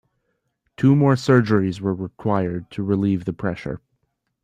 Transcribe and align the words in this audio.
Two 0.77 0.95
more 0.95 1.13
surgeries 1.13 1.79
were 1.79 1.93
required 1.93 2.71
to 2.71 2.81
relieve 2.81 3.25
the 3.25 3.33
pressure. 3.33 3.81